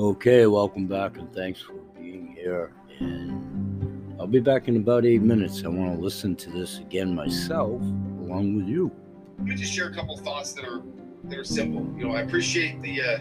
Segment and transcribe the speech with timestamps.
[0.00, 2.72] Okay, welcome back and thanks for being here.
[3.00, 5.62] And I'll be back in about eight minutes.
[5.62, 8.90] I want to listen to this again myself along with you.
[9.36, 10.80] Let me just share a couple thoughts that are
[11.24, 11.86] that are simple.
[11.98, 13.18] You know, I appreciate the, uh,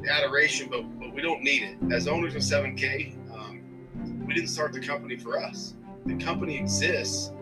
[0.00, 1.92] the adoration, but but we don't need it.
[1.92, 5.74] As owners of 7K, um, we didn't start the company for us.
[6.04, 7.32] The company exists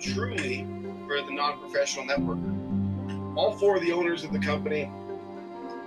[0.00, 0.66] truly
[1.06, 3.36] for the non-professional networker.
[3.36, 4.90] All four of the owners of the company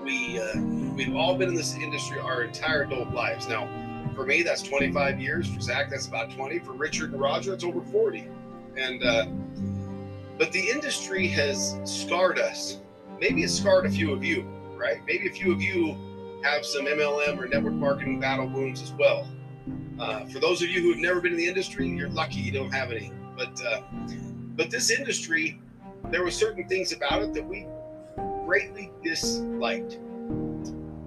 [0.05, 0.62] we uh,
[0.95, 3.50] we've all been in this industry our entire adult lives.
[3.50, 3.68] Now,
[4.16, 5.54] for me, that's 25 years.
[5.54, 6.59] For Zach, that's about 20.
[6.59, 8.30] For Richard and Roger, it's over 40.
[8.78, 9.26] And uh,
[10.38, 12.80] but the industry has scarred us.
[13.20, 14.44] Maybe it scarred a few of you,
[14.78, 15.02] right?
[15.08, 19.28] Maybe a few of you have some MLM or network marketing battle wounds as well.
[20.00, 22.52] Uh, for those of you who have never been in the industry, you're lucky you
[22.52, 23.12] don't have any.
[23.36, 23.81] But uh,
[24.56, 25.59] but this industry,
[26.12, 27.66] there were certain things about it that we
[28.45, 29.99] greatly disliked.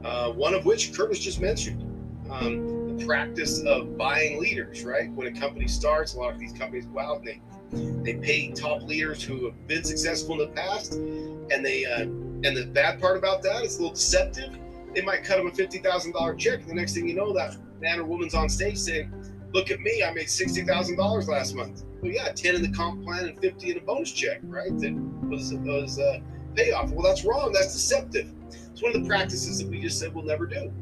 [0.04, 1.82] Uh, one of which Curtis just mentioned
[2.30, 5.10] um, the practice of buying leaders, right?
[5.12, 8.52] When a company starts, a lot of these companies go out and they, they pay
[8.52, 10.94] top leaders who have been successful in the past.
[10.94, 12.02] And they uh,
[12.44, 14.56] and the bad part about that is a little deceptive.
[14.94, 16.60] They might cut them a $50,000 check.
[16.60, 19.12] And the next thing you know, that man or woman's on stage saying,
[19.54, 21.84] Look at me, I made $60,000 last month.
[22.02, 24.76] Well, yeah, 10 in the comp plan and 50 in a bonus check, right?
[24.78, 24.92] That
[25.28, 26.20] was, was uh,
[26.54, 26.90] payoff.
[26.90, 27.52] Well, that's wrong.
[27.52, 28.30] That's deceptive.
[28.50, 30.72] It's one of the practices that we just said we'll never do.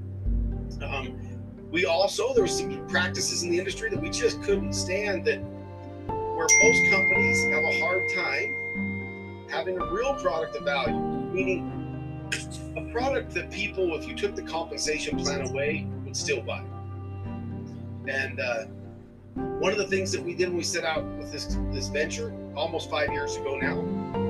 [0.83, 1.19] Um,
[1.71, 5.39] we also there were some practices in the industry that we just couldn't stand that
[5.39, 10.95] where most companies have a hard time having a real product of value,
[11.33, 11.73] meaning
[12.77, 16.63] a product that people, if you took the compensation plan away, would still buy.
[18.07, 18.65] And uh,
[19.35, 22.33] one of the things that we did when we set out with this this venture
[22.55, 24.26] almost five years ago now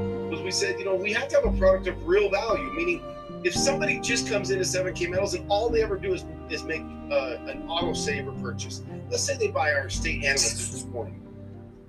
[0.46, 3.02] we said, you know, we have to have a product of real value, meaning
[3.42, 6.82] if somebody just comes into 7K Metals and all they ever do is, is make
[7.10, 11.20] uh, an auto saver purchase, let's say they buy our state animal this morning.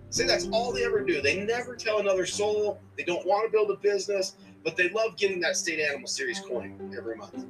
[0.10, 1.22] Say that's all they ever do.
[1.22, 2.82] They never tell another soul.
[2.98, 6.40] They don't want to build a business, but they love getting that state animal series
[6.40, 7.46] coin every month.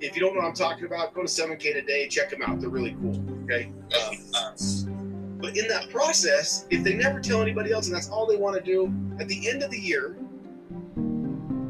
[0.00, 2.60] If you don't know what I'm talking about, go to 7K today, check them out.
[2.60, 3.24] They're really cool.
[3.44, 3.70] Okay.
[3.94, 4.95] Um,
[5.38, 8.56] but in that process, if they never tell anybody else and that's all they want
[8.56, 10.16] to do, at the end of the year,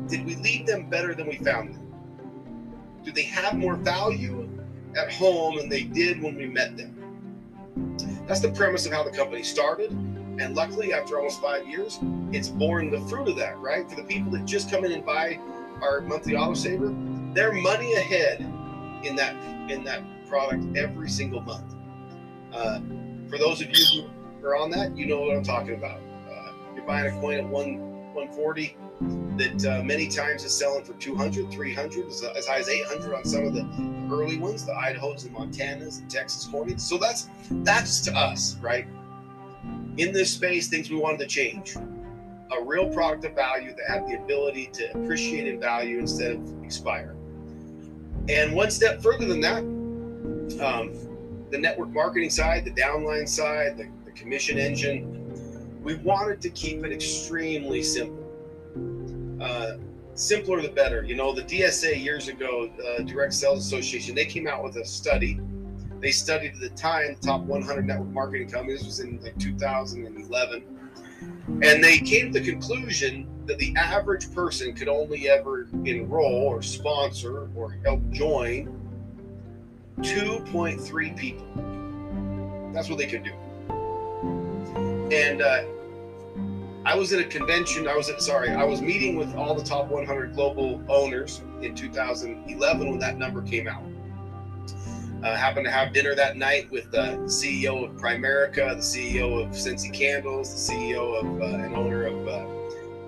[0.09, 1.93] did we leave them better than we found them?
[3.05, 4.49] Do they have more value
[4.97, 6.93] at home than they did when we met them?
[8.27, 9.91] That's the premise of how the company started.
[9.91, 11.99] And luckily, after almost five years,
[12.33, 13.89] it's borne the fruit of that, right?
[13.89, 15.41] For the people that just come in and buy
[15.81, 18.41] our monthly autosaver, they're money ahead
[19.03, 19.35] in that
[19.71, 21.75] in that product every single month.
[22.53, 22.81] Uh,
[23.29, 24.09] for those of you
[24.41, 26.01] who are on that, you know what I'm talking about.
[26.31, 28.77] Uh, you're buying a coin at one 140
[29.37, 33.25] that uh, many times is selling for 200, 300, as, as high as 800 on
[33.25, 33.63] some of the
[34.11, 36.87] early ones, the Idahos and Montanas and Texas coins.
[36.87, 38.87] So that's that's to us, right?
[39.99, 41.77] In this space, things we wanted to change.
[41.77, 46.65] A real product of value that had the ability to appreciate in value instead of
[46.65, 47.17] expire.
[48.29, 49.59] And one step further than that,
[50.63, 50.93] um,
[51.51, 56.85] the network marketing side, the downline side, the, the commission engine, we wanted to keep
[56.85, 58.25] it extremely simple.
[59.41, 59.77] Uh,
[60.15, 61.05] simpler the better.
[61.05, 64.85] You know, the DSA years ago, uh, Direct Sales Association, they came out with a
[64.85, 65.39] study.
[66.01, 70.65] They studied at the time top 100 network marketing companies was in like 2011,
[71.63, 76.63] and they came to the conclusion that the average person could only ever enroll or
[76.63, 78.86] sponsor or help join
[80.01, 81.47] 2.3 people.
[82.73, 83.33] That's what they could do.
[85.11, 85.65] And uh,
[86.85, 87.89] I was at a convention.
[87.89, 91.75] I was at, sorry, I was meeting with all the top 100 global owners in
[91.75, 93.83] 2011 when that number came out.
[95.25, 99.51] Uh, happened to have dinner that night with the CEO of Primerica, the CEO of
[99.53, 102.47] Scentsy Candles, the CEO of uh, and owner of uh,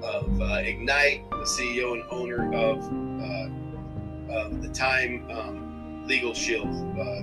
[0.07, 2.79] of uh, Ignite, the CEO and owner of
[3.23, 5.68] uh, of the time um,
[6.09, 6.69] Legal Shield.
[6.99, 7.23] Uh,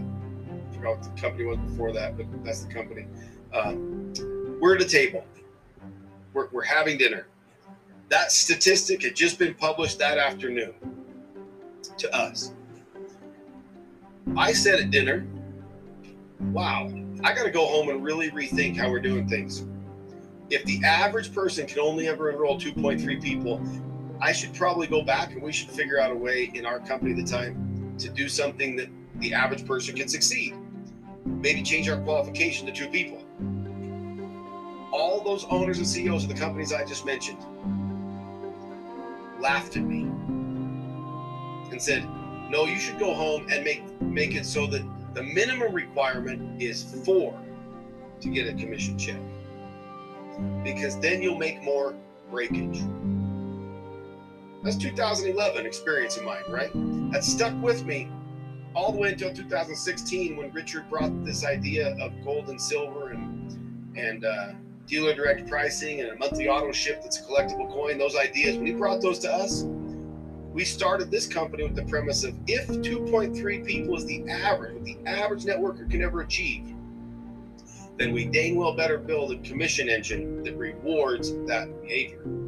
[0.74, 3.06] forgot what the company was before that, but that's the company.
[3.54, 4.14] Um,
[4.62, 5.26] we're at a table.
[6.34, 7.28] We're, we're having dinner.
[8.10, 10.74] That statistic had just been published that afternoon
[11.98, 12.52] to us.
[14.38, 15.26] I said at dinner,
[16.52, 16.92] wow,
[17.24, 19.66] I got to go home and really rethink how we're doing things.
[20.52, 23.60] If the average person can only ever enroll 2.3 people,
[24.22, 27.14] I should probably go back and we should figure out a way in our company
[27.14, 28.90] the time to do something that
[29.20, 30.56] the average person can succeed.
[31.26, 33.24] Maybe change our qualification to two people.
[34.92, 37.44] All those owners and CEOs of the companies I just mentioned
[39.40, 40.04] laughed at me
[41.72, 42.08] and said,
[42.50, 44.84] No, you should go home and make make it so that
[45.14, 47.40] the minimum requirement is four
[48.22, 49.20] to get a commission check.
[50.64, 51.96] Because then you'll make more
[52.30, 52.82] breakage.
[54.66, 56.72] That's 2011 experience of mine, right?
[57.12, 58.10] That stuck with me
[58.74, 63.94] all the way until 2016 when Richard brought this idea of gold and silver and
[63.96, 64.54] and uh,
[64.88, 68.00] dealer direct pricing and a monthly auto ship that's a collectible coin.
[68.00, 69.66] Those ideas when he brought those to us,
[70.52, 74.84] we started this company with the premise of if 2.3 people is the average, what
[74.84, 76.74] the average networker can ever achieve,
[77.98, 82.45] then we dang well better build a commission engine that rewards that behavior.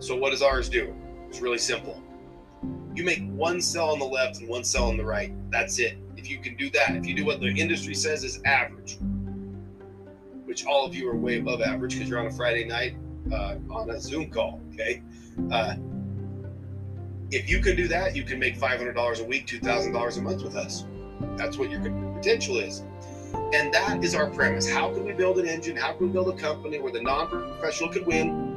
[0.00, 0.94] So what does ours do?
[1.28, 2.02] It's really simple.
[2.94, 5.32] You make one sell on the left and one sell on the right.
[5.50, 5.98] That's it.
[6.16, 8.98] If you can do that, if you do what the industry says is average,
[10.44, 12.96] which all of you are way above average because you're on a Friday night
[13.32, 15.02] uh, on a Zoom call, okay?
[15.52, 15.76] Uh,
[17.30, 20.56] if you can do that, you can make $500 a week, $2,000 a month with
[20.56, 20.84] us.
[21.36, 22.82] That's what your potential is.
[23.52, 24.68] And that is our premise.
[24.68, 25.76] How can we build an engine?
[25.76, 28.49] How can we build a company where the non professional could win,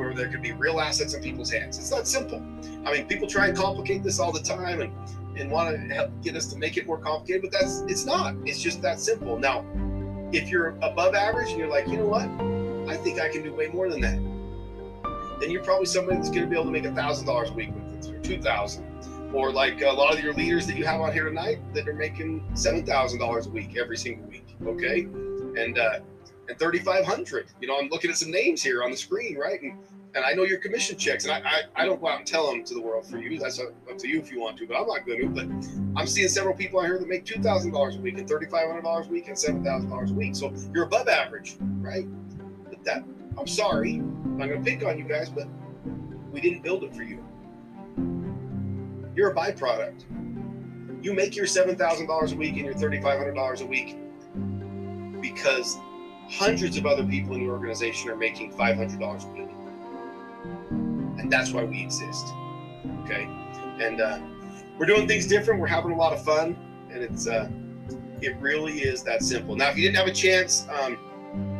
[0.00, 1.78] where there could be real assets in people's hands?
[1.78, 2.42] It's that simple.
[2.86, 4.92] I mean, people try and complicate this all the time and,
[5.38, 8.34] and want to help get us to make it more complicated, but that's it's not.
[8.46, 9.38] It's just that simple.
[9.38, 9.64] Now,
[10.32, 12.28] if you're above average and you're like, you know what,
[12.90, 14.18] I think I can do way more than that,
[15.38, 17.52] then you're probably somebody that's going to be able to make a thousand dollars a
[17.52, 18.86] week with it, or two thousand
[19.32, 21.94] or like a lot of your leaders that you have on here tonight that are
[21.94, 24.56] making seven thousand dollars a week every single week.
[24.64, 25.02] Okay,
[25.60, 26.00] and uh,
[26.50, 27.46] and thirty five hundred.
[27.60, 29.60] You know, I'm looking at some names here on the screen, right?
[29.62, 29.78] And
[30.14, 32.50] and I know your commission checks, and I, I, I don't go out and tell
[32.50, 33.38] them to the world for you.
[33.38, 35.28] That's up to you if you want to, but I'm not going to.
[35.28, 35.44] But
[35.96, 38.46] I'm seeing several people out here that make two thousand dollars a week and thirty
[38.46, 40.34] five hundred dollars a week and seven thousand dollars a week.
[40.34, 42.06] So you're above average, right?
[42.68, 43.04] But that
[43.38, 45.46] I'm sorry, I'm not going to pick on you guys, but
[46.32, 47.24] we didn't build it for you.
[49.14, 50.04] You're a byproduct.
[51.02, 53.96] You make your $7,000 a week and your $3,500 a week
[55.20, 55.78] because
[56.30, 59.48] hundreds of other people in your organization are making $500 a week.
[61.18, 62.26] And that's why we exist.
[63.04, 63.28] Okay.
[63.80, 64.20] And uh,
[64.78, 65.60] we're doing things different.
[65.60, 66.56] We're having a lot of fun.
[66.90, 67.48] And it's, uh,
[68.20, 69.56] it really is that simple.
[69.56, 70.98] Now, if you didn't have a chance, um,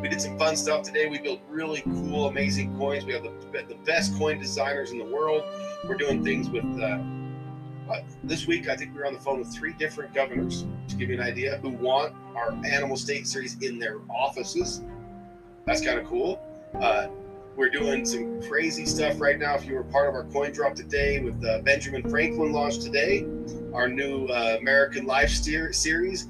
[0.01, 1.09] we did some fun stuff today.
[1.09, 3.05] We built really cool, amazing coins.
[3.05, 5.45] We have the, the best coin designers in the world.
[5.87, 6.99] We're doing things with uh,
[8.25, 11.09] this week, I think we were on the phone with three different governors to give
[11.09, 14.83] you an idea who want our Animal State Series in their offices.
[15.67, 16.41] That's kind of cool.
[16.75, 17.09] Uh,
[17.57, 19.55] we're doing some crazy stuff right now.
[19.55, 23.27] If you were part of our coin drop today with uh, Benjamin Franklin launch today,
[23.75, 26.29] our new uh, American Life steer- series,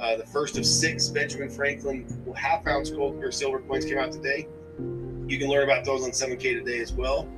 [0.00, 2.06] uh, the first of six Benjamin Franklin
[2.36, 4.46] half ounce gold or silver coins came out today.
[5.26, 7.28] You can learn about those on 7K today as well.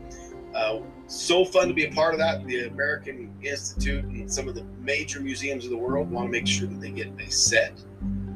[0.54, 2.46] Uh, so fun to be a part of that.
[2.46, 6.46] The American Institute and some of the major museums of the world want to make
[6.46, 7.72] sure that they get a set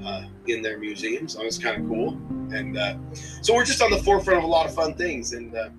[0.04, 1.34] uh, in their museums.
[1.34, 2.10] So it's kind of cool.
[2.52, 2.96] And uh,
[3.42, 5.32] so we're just on the forefront of a lot of fun things.
[5.32, 5.70] And uh,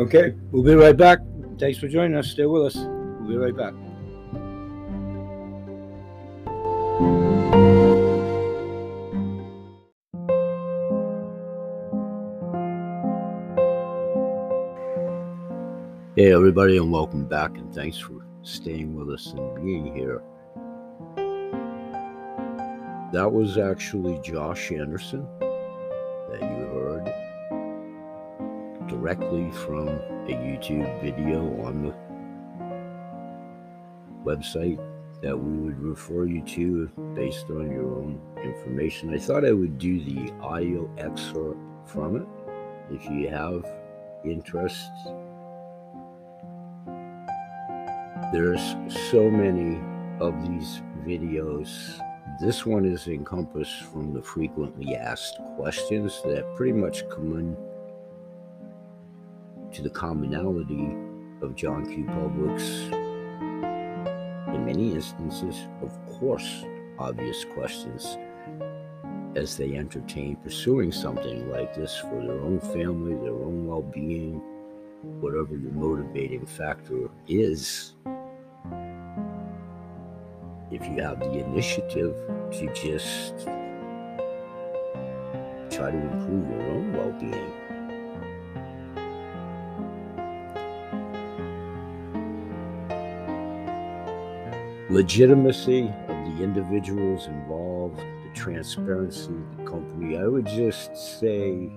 [0.00, 1.18] okay, we'll be right back.
[1.58, 2.28] Thanks for joining us.
[2.30, 2.76] Stay with us.
[2.76, 3.74] We'll be right back.
[16.22, 20.22] Hey, everybody, and welcome back, and thanks for staying with us and being here.
[23.12, 27.06] That was actually Josh Anderson that you heard
[28.86, 31.94] directly from a YouTube video on the
[34.24, 34.78] website
[35.22, 36.86] that we would refer you to
[37.16, 39.12] based on your own information.
[39.12, 42.28] I thought I would do the audio excerpt from it
[42.92, 43.66] if you have
[44.24, 44.88] interest
[48.32, 48.74] there's
[49.10, 49.78] so many
[50.18, 52.00] of these videos.
[52.40, 57.54] This one is encompassed from the frequently asked questions that pretty much come in
[59.72, 60.96] to the commonality
[61.42, 62.06] of John Q.
[62.06, 62.88] Public's,
[64.54, 66.64] in many instances, of course,
[66.98, 68.16] obvious questions
[69.36, 74.40] as they entertain pursuing something like this for their own family, their own well being,
[75.20, 77.92] whatever your motivating factor is
[80.82, 82.16] if you have the initiative
[82.50, 83.46] to just
[85.70, 87.52] try to improve your own well being.
[94.90, 100.18] Legitimacy of the individuals involved, the transparency of the company.
[100.18, 101.70] I would just say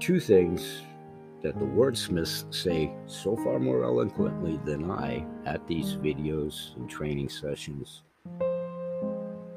[0.00, 0.82] two things
[1.42, 7.28] that the wordsmiths say so far more eloquently than I at these videos and training
[7.28, 8.02] sessions.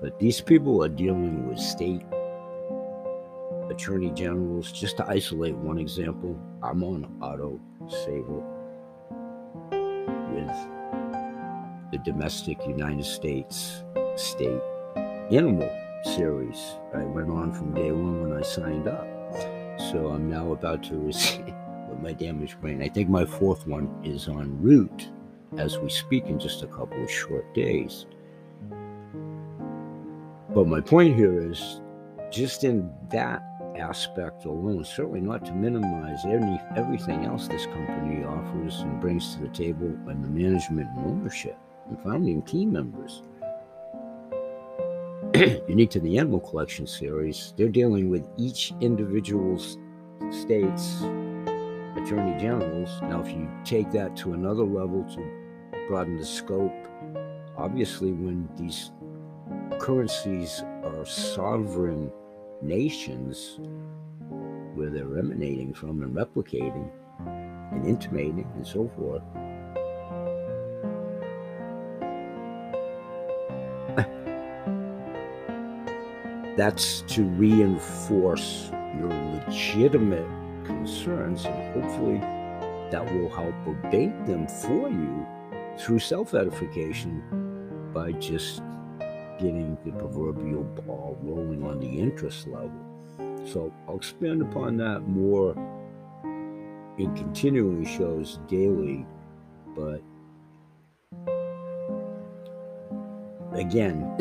[0.02, 2.04] But these people are dealing with state
[3.70, 4.72] attorney generals.
[4.72, 8.44] Just to isolate one example, I'm on Auto Saver
[10.34, 13.84] with the domestic United States
[14.16, 14.62] state
[15.32, 15.70] animal
[16.16, 16.76] series.
[16.94, 19.08] I went on from day one when I signed up.
[19.92, 21.54] So I'm now about to receive
[22.04, 22.82] my damaged brain.
[22.82, 25.10] I think my fourth one is en route
[25.58, 28.06] as we speak in just a couple of short days.
[30.54, 31.82] But my point here is
[32.32, 33.42] just in that
[33.78, 39.42] aspect alone, certainly not to minimize any everything else this company offers and brings to
[39.42, 41.58] the table and the management and ownership
[41.90, 43.24] and founding team members.
[45.68, 49.78] Unique to the Animal Collection series, they're dealing with each individual's
[50.30, 51.04] state's
[51.96, 52.90] attorney generals.
[53.04, 56.74] Now, if you take that to another level to broaden the scope,
[57.58, 58.92] obviously, when these
[59.80, 62.12] currencies are sovereign
[62.62, 63.60] nations
[64.76, 66.90] where they're emanating from and replicating
[67.72, 69.22] and intimating and so forth.
[76.58, 80.43] That's to reinforce your legitimate
[80.84, 82.20] concerns, and hopefully
[82.92, 85.26] that will help abate them for you
[85.78, 87.24] through self edification
[87.94, 88.62] by just
[89.40, 92.72] getting the proverbial ball rolling on the interest level.
[93.46, 95.54] So I'll expand upon that more
[96.98, 99.06] in continuing shows daily,
[99.76, 100.02] but
[103.54, 104.18] again,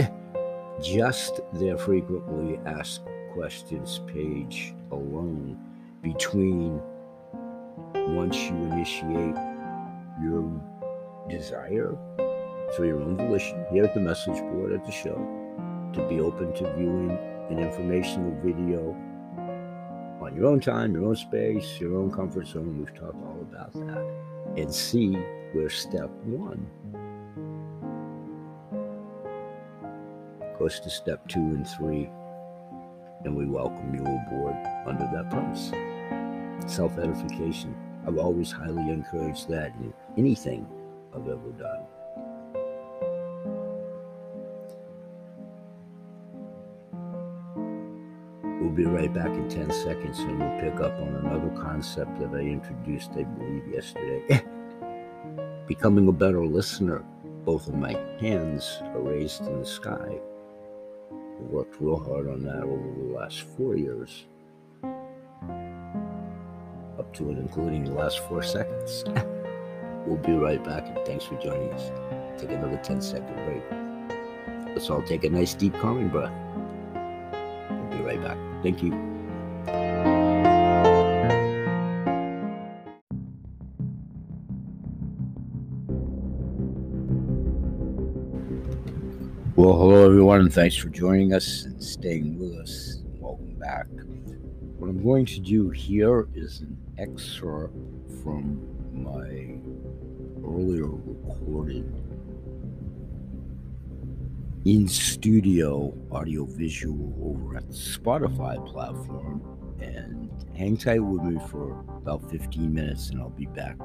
[0.82, 3.02] just their frequently asked
[3.32, 5.58] questions page alone
[6.02, 6.80] between
[7.94, 9.36] once you initiate
[10.20, 10.60] your
[11.28, 11.96] desire
[12.74, 15.16] through your own volition here at the message board at the show
[15.92, 17.10] to be open to viewing
[17.50, 18.96] an informational video
[20.20, 22.78] on your own time, your own space, your own comfort zone.
[22.78, 24.56] We've talked all about that.
[24.56, 25.14] And see
[25.52, 26.66] where step one
[30.58, 32.08] goes to step two and three.
[33.24, 35.72] And we welcome you aboard under that premise.
[36.72, 37.76] Self edification.
[38.06, 40.66] I've always highly encouraged that in anything
[41.14, 41.84] I've ever done.
[48.60, 52.30] We'll be right back in 10 seconds and we'll pick up on another concept that
[52.30, 54.44] I introduced, I believe, yesterday.
[55.66, 57.04] Becoming a better listener.
[57.44, 60.18] Both of my hands are raised in the sky.
[61.50, 64.24] Worked real hard on that over the last four years.
[66.98, 69.04] Up to and including the last four seconds.
[70.06, 71.90] we'll be right back and thanks for joining us.
[72.40, 73.62] Take another 10 second break.
[74.68, 76.32] Let's all take a nice deep calming breath.
[77.70, 78.38] We'll be right back.
[78.62, 79.11] Thank you.
[90.12, 93.00] Everyone, and thanks for joining us and staying with us.
[93.18, 93.86] Welcome back.
[94.76, 97.74] What I'm going to do here is an excerpt
[98.22, 98.60] from
[98.92, 99.56] my
[100.46, 101.90] earlier recorded
[104.66, 109.40] in studio audio visual over at the Spotify platform.
[109.80, 113.78] And hang tight with me for about 15 minutes and I'll be back.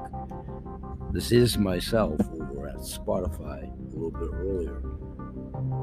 [1.10, 4.82] This is myself over at Spotify a little bit earlier.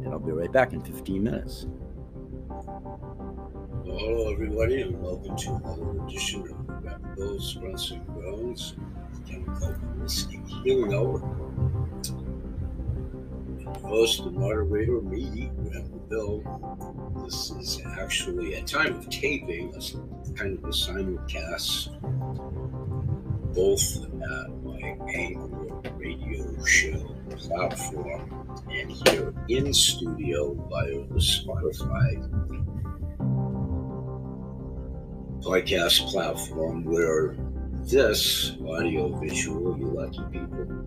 [0.06, 1.66] And I'll be right back in 15 minutes.
[2.48, 8.76] Well, hello, everybody, and welcome to another edition of Rebels, Grunts, and Groans,
[9.28, 11.46] Chemical Mystic Healing Hour
[13.86, 16.44] host and moderator, me, Grandpa Bill.
[17.24, 22.00] This is actually, at time of taping, a kind of a simulcast,
[23.54, 32.56] both at my Anchor radio show platform and here in studio via the Spotify
[35.42, 37.36] podcast platform where
[37.84, 40.86] this audio visual, you lucky people,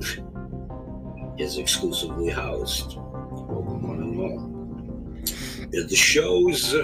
[1.39, 2.97] is exclusively housed.
[2.97, 4.59] Welcome one and all.
[5.71, 6.75] The shows,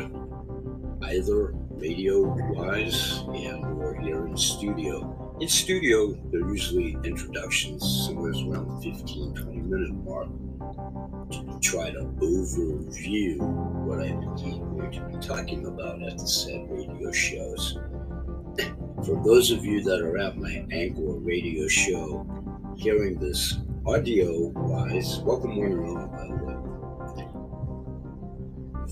[1.03, 5.24] either radio wise and or here in studio.
[5.41, 10.29] In studio, they're usually introductions, somewhere around 15, 20 minute mark
[11.33, 13.39] to try to overview
[13.85, 14.21] what I'm
[14.77, 17.79] going to be talking about at the said radio shows.
[19.05, 22.25] for those of you that are at my Anchor radio show,
[22.77, 26.37] hearing this audio wise, welcome one and all, by the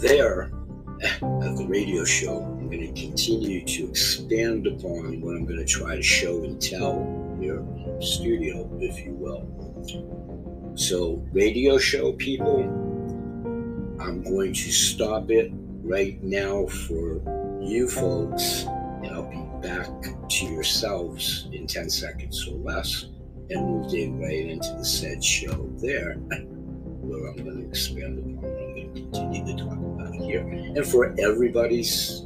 [0.03, 0.19] way.
[0.19, 0.51] There,
[1.03, 2.41] at the radio show,
[2.73, 7.05] going to continue to expand upon what I'm going to try to show and tell
[7.39, 9.45] the studio, if you will.
[10.75, 12.61] So, radio show people,
[14.01, 15.51] I'm going to stop it
[15.83, 17.21] right now for
[17.61, 18.65] you folks,
[19.03, 19.91] and I'll be back
[20.31, 23.05] to yourselves in 10 seconds or less,
[23.51, 28.37] and we'll dig right into the said show there, where I'm going to expand upon
[28.37, 30.41] what I'm going to continue to talk about here.
[30.41, 32.25] And for everybody's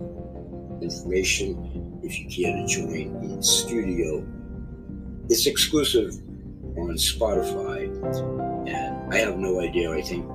[0.83, 4.27] information, if you care to join in studio,
[5.29, 6.15] it's exclusive
[6.77, 7.89] on Spotify,
[8.69, 9.91] and I have no idea.
[9.91, 10.27] I think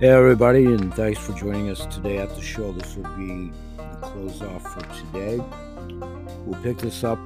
[0.00, 2.72] Hey, everybody, and thanks for joining us today at the show.
[2.72, 5.36] This will be the close off for today.
[6.46, 7.18] We'll pick this up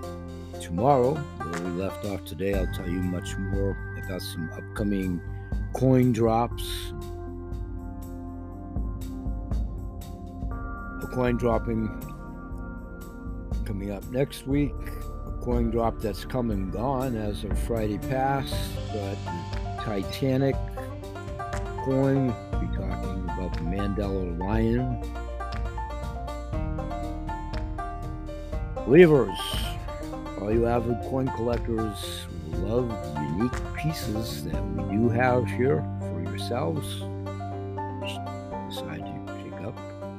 [0.61, 2.53] tomorrow where we left off today.
[2.53, 5.21] I'll tell you much more about some upcoming
[5.73, 6.65] coin drops.
[11.01, 11.87] A coin dropping
[13.65, 14.75] coming up next week.
[15.29, 18.57] A coin drop that's come and gone as of Friday past,
[18.93, 19.17] but
[19.85, 20.57] Titanic
[21.85, 22.35] coin
[23.59, 25.01] Mandela Lion.
[28.87, 29.39] Believers,
[30.41, 36.87] all you avid coin collectors love unique pieces that we do have here for yourselves.
[38.69, 39.77] Decide to pick up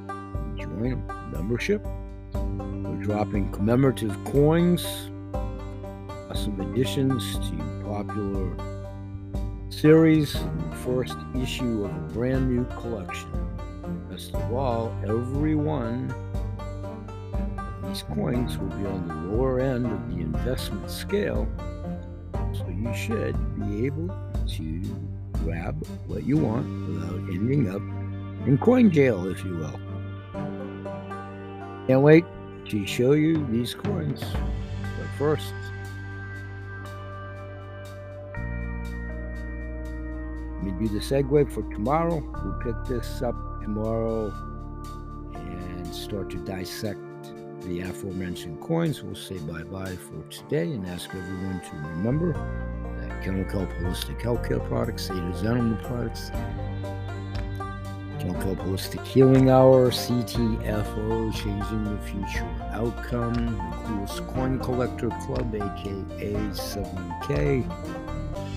[0.08, 1.86] and join membership.
[2.34, 4.84] We're dropping commemorative coins,
[6.34, 8.75] some additions to popular
[9.80, 10.34] series
[10.86, 13.30] first issue of a brand new collection.
[14.08, 16.10] Best of all, every one
[17.58, 21.46] of these coins will be on the lower end of the investment scale,
[22.54, 24.08] so you should be able
[24.48, 24.80] to
[25.44, 27.82] grab what you want without ending up
[28.46, 29.78] in coin jail, if you will.
[31.86, 32.24] Can't wait
[32.70, 34.22] to show you these coins.
[34.22, 35.52] But first,
[40.66, 42.22] me do the segue for tomorrow.
[42.44, 44.32] We'll pick this up tomorrow
[45.34, 47.00] and start to dissect
[47.62, 49.02] the aforementioned coins.
[49.02, 52.32] We'll say bye bye for today and ask everyone to remember
[53.00, 56.30] that Kennel Chemical Holistic Healthcare Products, Ada's Animal Products,
[58.18, 66.32] Chemical Holistic Healing Hour, CTFO, Changing the Future Outcome, the Coolest Coin Collector Club, aka
[66.50, 68.05] 7K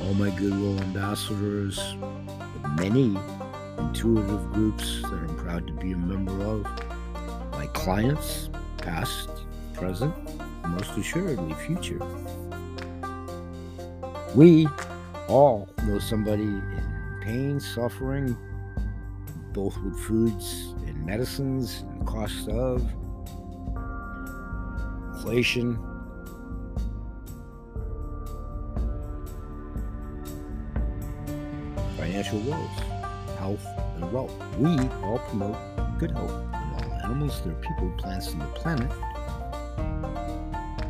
[0.02, 1.80] all my goodwill ambassadors,
[2.76, 3.18] many
[3.78, 6.64] intuitive groups that I'm proud to be a member of,
[7.52, 9.30] my clients, past,
[9.74, 10.14] present,
[10.68, 12.00] most assuredly future.
[14.36, 14.68] We
[15.28, 18.38] all know somebody in pain, suffering,
[19.54, 22.88] both with foods and medicines and cost of
[25.16, 25.78] inflation,
[32.24, 34.34] financial woes, health, and wealth.
[34.58, 35.56] We all promote
[36.00, 38.92] good health in all animals, their people, plants, and the planet.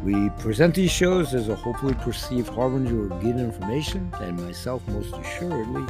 [0.03, 5.13] We present these shows as a hopefully perceived harbinger of good information, and myself, most
[5.13, 5.85] assuredly,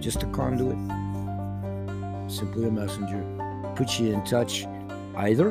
[0.00, 0.78] just a conduit,
[2.30, 3.22] simply a messenger.
[3.74, 4.64] Put you in touch
[5.16, 5.50] either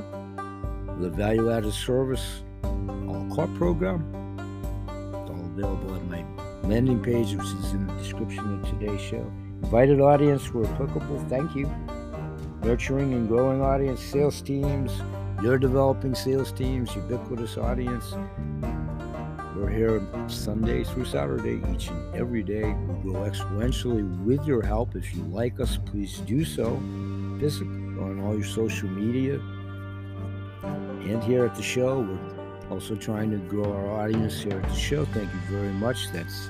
[0.98, 4.02] with a value added service a la program.
[4.88, 6.24] It's all available at my
[6.68, 9.32] landing page, which is in the description of today's show.
[9.64, 11.70] Invited audience where applicable, thank you.
[12.64, 14.92] Nurturing and growing audience, sales teams,
[15.42, 18.16] you're developing sales teams, ubiquitous audience.
[19.56, 22.74] We're here Sunday through Saturday, each and every day.
[22.74, 24.96] We grow exponentially with your help.
[24.96, 26.80] If you like us, please do so.
[27.38, 29.40] Visit on all your social media
[30.64, 32.02] and here at the show.
[32.02, 35.06] We're also trying to grow our audience here at the show.
[35.06, 36.12] Thank you very much.
[36.12, 36.50] That's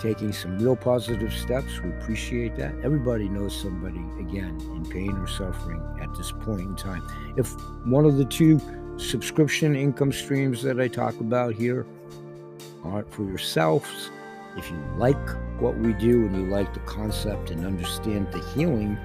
[0.00, 1.80] taking some real positive steps.
[1.80, 2.74] We appreciate that.
[2.82, 7.02] Everybody knows somebody, again, in pain or suffering at this point in time.
[7.36, 7.52] If
[7.84, 8.60] one of the two
[8.96, 11.86] subscription income streams that I talk about here
[12.82, 14.10] aren't for yourselves,
[14.56, 15.28] if you like
[15.60, 18.98] what we do and you like the concept and understand the healing,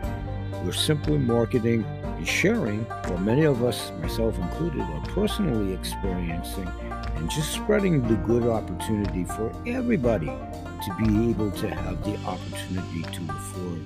[0.63, 6.67] we're simply marketing and sharing what many of us, myself included, are personally experiencing
[7.15, 10.31] and just spreading the good opportunity for everybody
[10.85, 13.81] to be able to have the opportunity to afford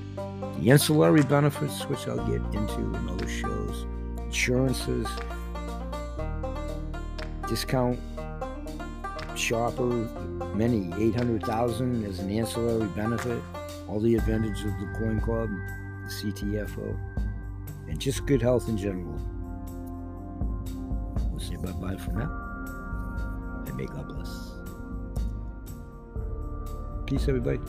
[0.61, 3.85] the ancillary benefits, which I'll get into in other shows,
[4.17, 5.07] insurances,
[7.47, 7.97] discount
[9.35, 9.87] shopper,
[10.55, 13.41] many 800,000 as an ancillary benefit,
[13.87, 15.49] all the advantages of the Coin Club,
[16.03, 16.99] the CTFO,
[17.87, 19.17] and just good health in general.
[21.31, 24.38] We'll say bye bye for now, and may God bless.
[27.09, 27.59] Peace, everybody.